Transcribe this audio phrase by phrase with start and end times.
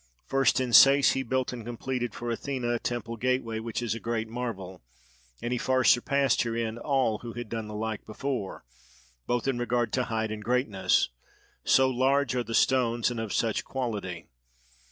[0.25, 3.99] First in Sais he built and completed for Athene a temple gateway which is a
[3.99, 4.81] great marvel,
[5.43, 8.65] and he far surpassed herein all who had done the like before,
[9.27, 11.09] both in regard to height and greatness,
[11.63, 14.25] so large are the stones and of such quality.